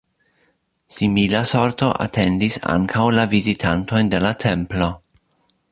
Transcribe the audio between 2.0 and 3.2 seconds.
atendis ankaŭ